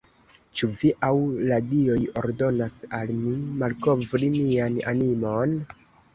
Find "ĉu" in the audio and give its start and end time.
0.59-0.69